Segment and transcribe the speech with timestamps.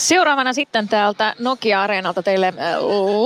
[0.00, 2.54] Seuraavana sitten täältä Nokia-areenalta teille äh,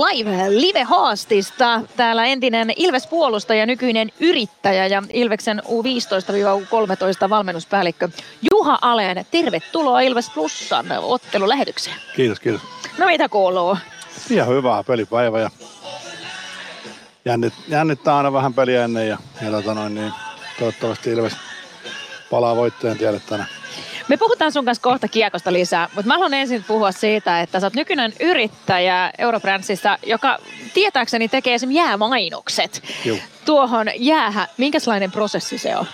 [0.09, 1.81] live, live-haastista.
[1.97, 8.09] Täällä entinen Ilves-puolustaja, nykyinen yrittäjä ja Ilveksen U15-U13 valmennuspäällikkö
[8.51, 9.25] Juha Aleen.
[9.31, 11.95] Tervetuloa Ilves Plussan ottelulähetykseen.
[12.15, 12.61] Kiitos, kiitos.
[12.97, 13.77] No mitä kuuluu?
[14.29, 15.49] Ihan hyvää pelipäivä ja
[17.25, 20.13] jännit, jännittää aina vähän peliä ennen ja, ja tota noin, niin
[20.59, 21.33] toivottavasti Ilves
[22.29, 23.49] palaa voittajan tielle tänään.
[24.07, 27.65] Me puhutaan sun kanssa kohta kiekosta lisää, mutta mä haluan ensin puhua siitä, että sä
[27.65, 30.37] oot nykyinen yrittäjä Eurobrandsissa, joka
[30.73, 33.17] tietääkseni tekee esimerkiksi jäämainokset Juu.
[33.45, 34.47] tuohon jäähä.
[34.57, 35.85] Minkälainen prosessi se on?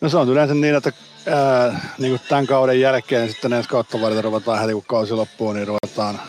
[0.00, 0.92] No se on yleensä niin, että
[1.26, 5.14] ää, niin kuin tämän kauden jälkeen niin sitten ensi kautta varten ruvetaan heti kun kausi
[5.14, 6.20] loppuu, niin ruvetaan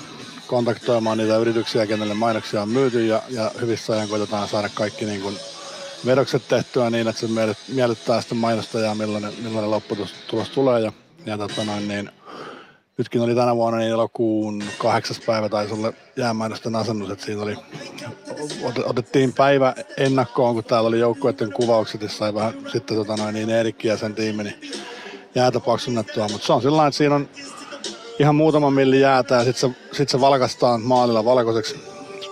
[0.47, 5.21] kontaktoimaan niitä yrityksiä, kenelle mainoksia on myyty ja, ja hyvissä ajan koitetaan saada kaikki niin
[5.21, 5.37] kuin
[6.05, 7.27] vedokset tehtyä niin, että se
[7.67, 10.81] miellyttää sitten mainostajaa, millainen, millainen lopputulos tulee.
[10.81, 10.91] Ja,
[11.25, 12.11] ja tota noin, niin,
[12.97, 17.55] nytkin oli tänä vuonna niin elokuun kahdeksas päivä taisi olla jäämainosten asennus, että siinä oli,
[18.85, 23.49] otettiin päivä ennakkoon, kun täällä oli joukkueiden kuvaukset, ja sai vähän sitten tota noin, niin
[23.49, 24.61] Eerikki ja sen tiimi niin
[25.35, 27.29] jäätä paksunnettua, mutta se on sillä että siinä on
[28.19, 31.75] ihan muutama milli jäätä ja sitten se, sit se valkastaan maalilla valkoiseksi.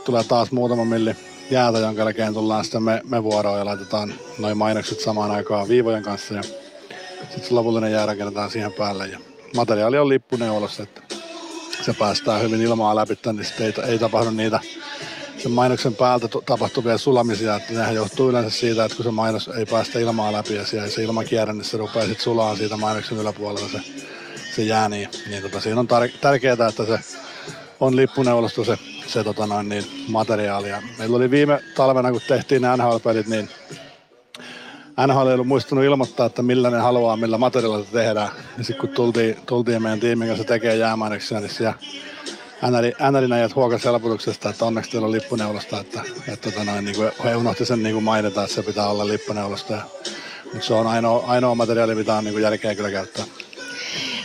[0.06, 1.16] Tulee taas muutama milli
[1.52, 6.04] jäätä, jonka jälkeen tullaan sitten me, me vuoroon ja laitetaan noin mainokset samaan aikaan viivojen
[6.04, 6.44] kanssa ja
[7.30, 9.08] sitten lopullinen jää rakennetaan siihen päälle.
[9.08, 9.20] Ja
[9.56, 11.02] materiaali on lippuneuvolossa, että
[11.82, 14.60] se päästää hyvin ilmaa läpi, niin sitten ei, ei tapahdu niitä
[15.38, 19.66] sen mainoksen päältä tapahtuvia sulamisia, että nehän johtuu yleensä siitä, että kun se mainos ei
[19.66, 23.18] päästä ilmaa läpi ja siellä se ilma kierrä, niin se rupeaa sitten sulaa siitä mainoksen
[23.18, 23.80] yläpuolella se,
[24.56, 27.00] se jää, niin, niin tota, siinä on tar- tärkeää, että se
[27.80, 28.78] on lippuneuvolosta se
[29.08, 30.70] se tota noin, niin, materiaali.
[30.70, 33.50] Ja meillä oli viime talvena, kun tehtiin nämä NHL-pelit, niin
[35.08, 38.30] NHL ei ollut muistunut ilmoittaa, että millä ne haluaa, millä materiaalilla tehdään.
[38.58, 41.74] Ja sitten kun tultiin, tultiin meidän tiimin kanssa tekee jäämainoksia, niin siellä
[43.12, 47.12] NRin ajat huokas helpotuksesta, että onneksi teillä on lippuneulosta, että, että tota noin, niin kuin
[47.24, 49.78] he unohti sen niin kuin mainita, että se pitää olla lippuneulosta.
[50.44, 53.26] mutta se on ainoa, ainoa materiaali, mitä on niin kuin jälkeen kyllä käyttää.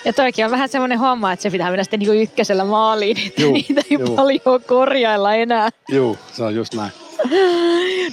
[0.04, 3.42] Ja toikin on vähän semmoinen homma, että se pitää mennä sitten niin ykkösellä maaliin, että
[3.42, 4.16] juu, niitä ei juu.
[4.16, 5.70] paljon korjailla enää.
[5.88, 6.92] Joo, se on just näin.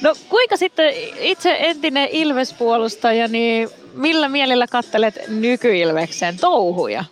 [0.02, 7.06] No kuinka sitten itse entinen Ilves-puolustaja, niin millä mielellä kattelet nykyilveksen touhuja?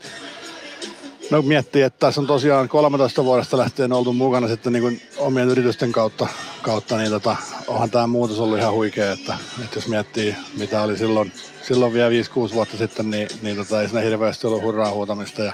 [1.31, 5.50] No miettii, että tässä on tosiaan 13 vuodesta lähtien oltu mukana sitten niin kuin omien
[5.50, 6.28] yritysten kautta,
[6.62, 7.35] kautta niin tota,
[7.68, 11.31] onhan tämä muutos ollut ihan huikea, että, että jos miettii mitä oli silloin,
[11.68, 12.09] silloin vielä
[12.50, 15.44] 5-6 vuotta sitten, niin, niin tota, ei siinä hirveästi ollut hurraa huutamista.
[15.44, 15.53] Ja,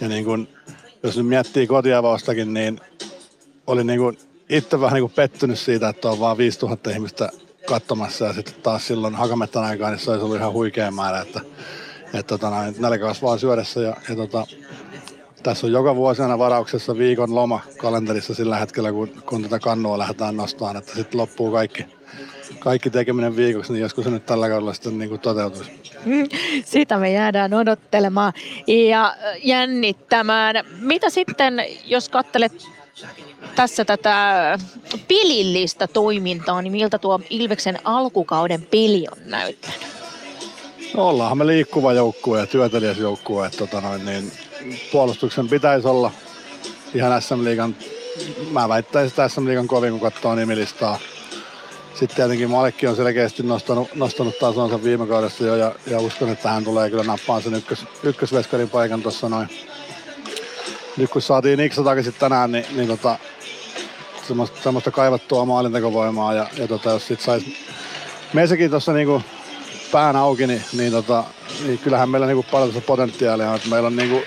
[0.00, 0.48] ja niin kuin,
[1.02, 2.80] jos nyt miettii kotiavaustakin, niin
[3.66, 4.18] oli niin kuin
[4.48, 7.30] itse vähän niin kuin pettynyt siitä, että on vaan 5000 ihmistä
[7.66, 8.24] katsomassa.
[8.24, 11.40] Ja sitten taas silloin Hakamettan aikaan niin se olisi ollut ihan huikea määrä, että
[12.14, 13.80] että tota, nälkä kasvaa syödessä.
[13.80, 14.46] Ja, ja tota,
[15.42, 19.98] tässä on joka vuosi aina varauksessa viikon loma kalenterissa sillä hetkellä, kun, kun tätä kannua
[19.98, 21.86] lähdetään nostamaan, että sitten loppuu kaikki,
[22.58, 25.72] kaikki tekeminen viikoksi, niin joskus se nyt tällä kaudella sitten niin kuin toteutuisi.
[26.64, 28.32] Sitä me jäädään odottelemaan
[28.66, 30.56] ja jännittämään.
[30.80, 32.68] Mitä sitten, jos katselet
[33.56, 34.58] tässä tätä
[35.08, 39.86] pilillistä toimintaa, niin miltä tuo Ilveksen alkukauden peli on näyttänyt?
[40.94, 44.32] No ollaanhan me liikkuva joukkue ja työtelijäs joukkue, että tota noin, niin
[44.92, 46.10] puolustuksen pitäisi olla
[46.94, 47.76] ihan SM Liigan,
[48.50, 50.98] mä väittäisin, että SM Liigan kovin kun katsoo nimilistaa.
[51.94, 56.48] Sitten tietenkin Malekki on selkeästi nostanut, nostanut tasonsa viime kaudessa jo ja, ja uskon, että
[56.48, 59.48] hän tulee kyllä nappaan sen ykkös, ykkösveskarin paikan tuossa noin.
[60.96, 63.18] Nyt kun saatiin Niksa takaisin tänään, niin, niin tota,
[64.28, 67.44] semmoista, semmoista kaivattua maalintekovoimaa ja, ja tota, jos sit sais
[68.32, 69.22] meissäkin tuossa niinku
[69.92, 71.24] pään auki, niin, niin, tota,
[71.66, 73.60] niin kyllähän meillä niinku paljon potentiaalia on.
[73.70, 74.22] Meillä on niinku,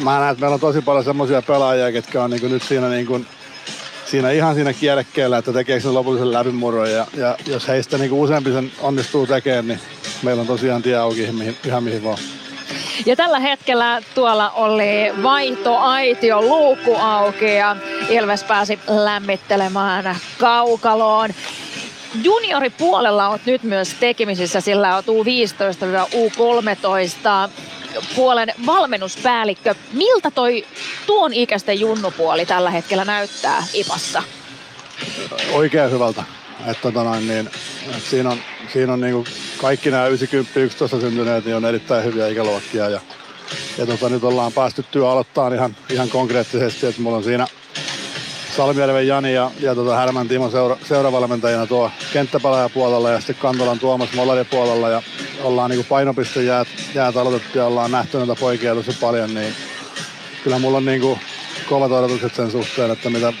[0.00, 3.20] mä näen, että meillä on tosi paljon semmoisia pelaajia, ketkä on niinku nyt siinä, niinku,
[4.06, 6.92] siinä ihan siinä kierrekkeellä, että tekee sen lopullisen läpimurron.
[6.92, 9.80] Ja, ja jos heistä niinku useampi sen onnistuu tekemään, niin
[10.22, 12.18] meillä on tosiaan tie auki mihin, ihan mihin vaan.
[13.06, 17.76] Ja tällä hetkellä tuolla oli vaihto aitio luukku auki ja
[18.08, 21.30] Ilves pääsi lämmittelemään kaukaloon
[22.22, 27.50] junioripuolella olet nyt myös tekemisissä, sillä olet U15-U13
[28.16, 29.74] puolen valmennuspäällikkö.
[29.92, 30.66] Miltä toi
[31.06, 34.22] tuon ikäisten junnupuoli tällä hetkellä näyttää IPassa?
[35.52, 36.24] Oikein hyvältä.
[36.66, 37.46] Että tota noin, niin,
[37.86, 38.38] että siinä on,
[38.72, 39.24] siinä on niin
[39.58, 42.88] kaikki nämä 90-11 syntyneet niin on erittäin hyviä ikäluokkia.
[42.88, 43.00] Ja,
[43.78, 47.46] ja tota, nyt ollaan päästy työ aloittaa ihan, ihan konkreettisesti, että mulla on siinä
[48.56, 53.78] Salmijärven Jani ja, ja tota Härmän Timo seura, seuravalmentajana tuo kenttäpelaaja puolella ja sitten Kantolan
[53.78, 55.02] Tuomas Molari puolella ja
[55.46, 59.54] ollaan niin painopiste jäät, jäät aloitettu ja ollaan nähty näitä poikia tosi paljon, niin
[60.44, 61.20] kyllä mulla on niin kuin
[61.68, 63.32] kovat odotukset sen suhteen, että mitä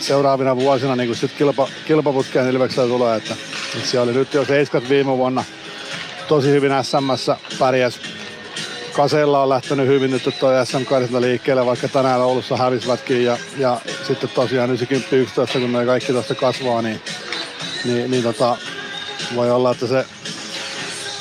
[0.00, 3.16] seuraavina vuosina niin sit kilpa, kilpaputkeen Ilveksellä tulee.
[3.16, 3.36] Että,
[3.76, 5.44] että siellä oli nyt jo seiskat viime vuonna
[6.28, 8.00] tosi hyvin SMS pärjäs.
[8.92, 10.84] Kaseilla on lähtenyt hyvin nyt tuo SM
[11.18, 13.24] liikkeelle, vaikka tänään Oulussa hävisvätkin.
[13.24, 17.00] Ja, ja sitten tosiaan 90-11, kun ne kaikki tuosta kasvaa, niin,
[17.84, 18.56] niin, niin tota,
[19.34, 20.06] voi olla, että se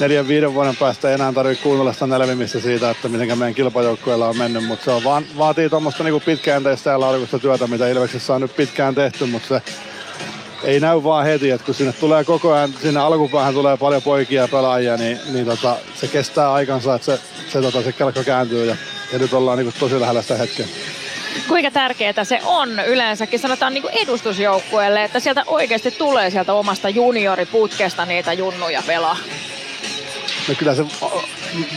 [0.01, 4.27] neljän viiden vuoden päästä ei enää tarvitse kuunnella sitä nelvimistä siitä, että miten meidän kilpajoukkueella
[4.27, 8.33] on mennyt, mutta se on vaan, vaatii tuommoista niinku pitkäjänteistä ja laadukasta työtä, mitä Ilveksessä
[8.33, 9.61] on nyt pitkään tehty, mutta se
[10.63, 14.41] ei näy vaan heti, että kun sinne tulee koko ajan, sinne alkupäähän tulee paljon poikia
[14.41, 17.19] ja pelaajia, niin, niin tota, se kestää aikansa, että se,
[17.49, 18.75] se, tota, se kelkka kääntyy ja,
[19.13, 20.65] ja nyt ollaan niin tosi lähellä sitä hetkeä.
[21.47, 28.05] Kuinka tärkeää se on yleensäkin, sanotaan niin edustusjoukkueelle, että sieltä oikeasti tulee sieltä omasta junioriputkesta
[28.05, 29.17] niitä junnuja pelaa?
[30.47, 30.85] No kyllä se,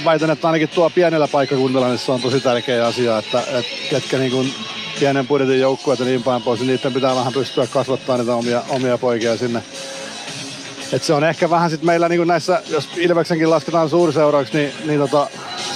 [0.05, 4.19] väitän, että ainakin tuo pienellä paikkakunnalla niin se on tosi tärkeä asia, että, että ketkä
[4.19, 4.55] niin kuin
[5.00, 8.99] pienen budjetin joukkueita niin päin pois, niin niiden pitää vähän pystyä kasvattaa niitä omia, omia
[8.99, 9.62] poikia sinne.
[10.93, 15.00] Et se on ehkä vähän sitten meillä niin näissä, jos Ilveksenkin lasketaan suurseuraksi, niin, niin
[15.00, 15.26] tota,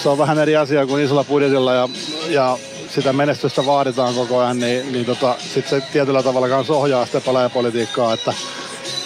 [0.02, 1.88] se on vähän eri asia kuin isolla budjetilla ja,
[2.28, 2.58] ja
[2.88, 7.20] sitä menestystä vaaditaan koko ajan, niin, niin tota, sitten se tietyllä tavalla kanssa ohjaa sitä
[7.20, 8.32] pelaajapolitiikkaa, että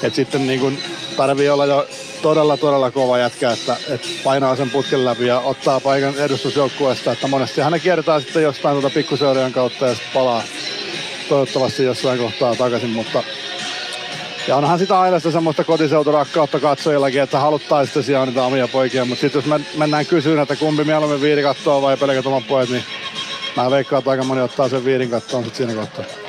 [0.03, 0.79] et sitten niin kuin
[1.17, 1.89] tarvii olla jo
[2.23, 7.13] todella, todella kova jätkä, että, että painaa sen putken läpi ja ottaa paikan edustusjoukkueesta.
[7.13, 10.43] Että monesti hän kiertää sitten jostain tuota pikkuseurien kautta ja sitten palaa
[11.29, 13.23] toivottavasti jossain kohtaa takaisin, mutta
[14.49, 19.21] ja onhan sitä aina sitä semmoista kotiseuturakkautta katsojillakin, että haluttaisiin tosiaan niitä omia poikia, mutta
[19.21, 22.85] sitten jos mennään kysyyn, että kumpi mieluummin viiri kattoo vai pelkät omat pojat, niin
[23.57, 26.22] mä veikkaan, että aika moni ottaa sen viirin kattoon sitten siinä kohtaa.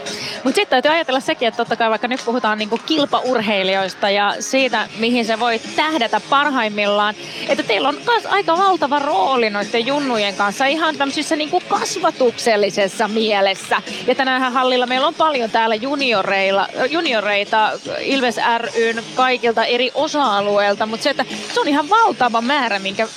[0.44, 4.88] Mutta sitten täytyy ajatella sekin, että totta kai vaikka nyt puhutaan niinku kilpaurheilijoista ja siitä,
[5.00, 7.16] mihin se voi tähdätä parhaimmillaan,
[7.50, 13.82] että teillä on myös aika valtava rooli noiden junnujen kanssa ihan tämmöisessä niinku kasvatuksellisessa mielessä.
[14.08, 18.36] Ja tänään hallilla meillä on paljon täällä junioreilla, junioreita Ilves
[18.76, 23.08] ryn kaikilta eri osa-alueilta, mutta se, että se on ihan valtava määrä, minkä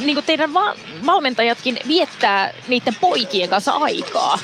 [0.00, 0.74] niin kuin teidän va-
[1.06, 4.38] valmentajatkin viettää niiden poikien kanssa aikaa.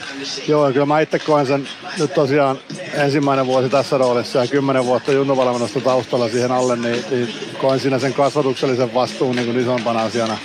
[0.48, 1.68] Joo, kyllä mä itse koen sen
[1.98, 2.58] nyt tosiaan
[2.94, 7.98] ensimmäinen vuosi tässä roolissa ja kymmenen vuotta junnuvalmennusta taustalla siihen alle, niin, niin koen siinä
[7.98, 10.38] sen kasvatuksellisen vastuun niin kuin isompana asiana.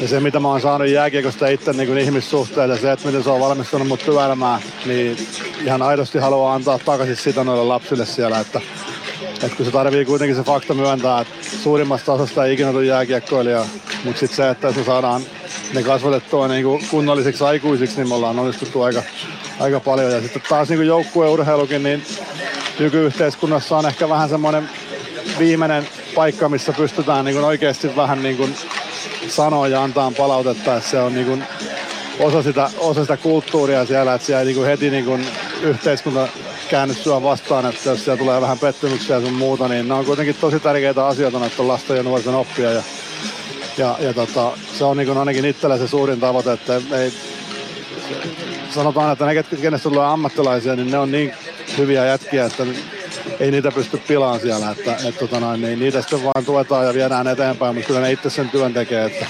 [0.00, 3.30] Ja se, mitä mä oon saanut jääkiekosta itse niin kuin ihmissuhteille se, että miten se
[3.30, 5.16] on valmistunut mut työelämään, niin
[5.64, 8.60] ihan aidosti haluaa antaa takaisin sitä noille lapsille siellä, että
[9.44, 13.64] et kun se tarvii kuitenkin se fakta myöntää, että suurimmasta osasta ei ikinä tule jääkiekkoilija,
[14.04, 15.22] mutta sitten se, että me saadaan
[15.74, 19.02] ne kasvatettua niin kuin kunnollisiksi aikuisiksi, niin me ollaan onnistuttu aika,
[19.60, 20.12] aika paljon.
[20.12, 22.02] Ja sitten taas niin joukkueurheilukin, niin
[22.78, 24.70] nykyyhteiskunnassa on ehkä vähän semmoinen
[25.38, 28.54] viimeinen paikka, missä pystytään niin kuin oikeasti vähän niin kuin
[29.28, 31.44] sanoa ja antaa palautetta, että se on niin kuin
[32.20, 35.26] osa sitä, osa sitä kulttuuria siellä, että siellä niin kuin heti niin kuin
[35.62, 36.28] yhteiskunta
[36.64, 40.36] käänny sua vastaan, että jos siellä tulee vähän pettymyksiä sun muuta, niin ne on kuitenkin
[40.40, 42.70] tosi tärkeitä asioita näiden lasten ja nuorten oppia.
[42.70, 42.82] Ja,
[43.78, 47.12] ja, ja tota, se on niin ainakin itsellä se suurin tavoite, että ei,
[48.70, 51.32] sanotaan, että ne, kenestä tulee ammattilaisia, niin ne on niin
[51.78, 52.66] hyviä jätkiä, että
[53.40, 54.70] ei niitä pysty pilaan siellä.
[54.70, 58.12] Että, et, tota noin, niin niitä sitten vaan tuetaan ja viedään eteenpäin, mutta kyllä ne
[58.12, 59.04] itse sen työn tekee.
[59.04, 59.26] Että,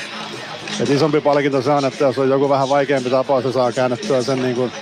[0.80, 4.22] et isompi palkinto se on, että jos on joku vähän vaikeampi tapaus, se saa käännettyä
[4.22, 4.72] sen niin kuin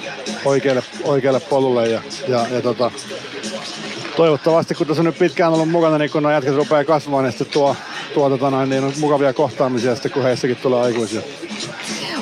[0.45, 1.89] oikealle, oikealle polulle.
[1.89, 2.91] Ja, ja, ja tota,
[4.17, 7.51] toivottavasti, kun tässä on nyt pitkään ollut mukana, niin kun nuo jätket rupeaa kasvamaan, niin
[7.53, 7.77] tuo,
[8.15, 11.21] tuo tota noin, niin on mukavia kohtaamisia sitten, kun heissäkin tulee aikuisia.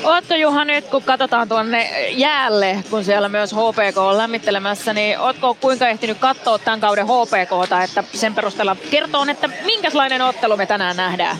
[0.03, 5.57] Ootko Juha nyt, kun katsotaan tuonne jäälle, kun siellä myös HPK on lämmittelemässä, niin ootko
[5.61, 10.97] kuinka ehtinyt katsoa tämän kauden HPKta, että sen perusteella kertoo, että minkälainen ottelu me tänään
[10.97, 11.37] nähdään?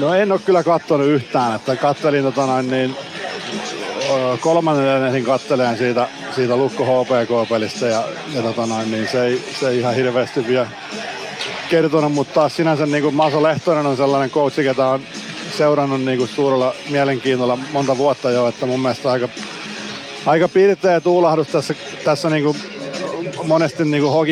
[0.00, 2.96] No en ole kyllä katsonut yhtään, että kattelin tota noin, niin
[4.40, 8.04] kolmannen ensin katteleen siitä, siitä Lukko HPK-pelistä ja,
[8.34, 10.66] ja tota noin, niin se, ei, se ei ihan hirveästi vielä
[11.70, 15.00] kertonut, mutta taas sinänsä niin kuin Maso Lehtonen on sellainen coach, ketä on
[15.56, 19.28] seurannut niin kuin suurella mielenkiinnolla monta vuotta jo, että mun mielestä aika,
[20.26, 22.56] aika piirteä tuulahdus tässä, tässä niin kuin
[23.42, 24.28] monesti niin kuin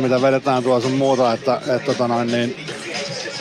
[0.00, 2.56] mitä vedetään tuossa muuta, että, että tota noin, niin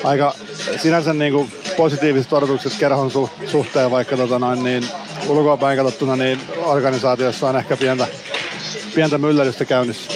[0.04, 0.36] aika
[0.78, 3.12] sinänsä niin kuin positiiviset odotukset kerhon
[3.46, 4.86] suhteen, vaikka tota noin, niin
[5.28, 8.08] ulkoapäin katsottuna niin organisaatiossa on ehkä pientä,
[8.96, 10.12] pientä myllärystä käynnissä.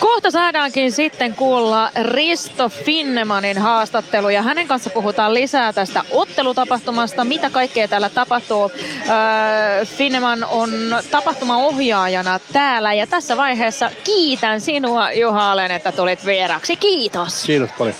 [0.00, 7.50] Kohta saadaankin sitten kuulla Risto Finnemanin haastattelu ja hänen kanssa puhutaan lisää tästä ottelutapahtumasta, mitä
[7.50, 8.70] kaikkea täällä tapahtuu.
[8.74, 10.70] Öö, Finneman on
[11.10, 16.76] tapahtumaohjaajana täällä ja tässä vaiheessa kiitän sinua Juha Alen, että tulit vieraksi.
[16.76, 17.42] Kiitos.
[17.44, 17.94] Kiitos paljon.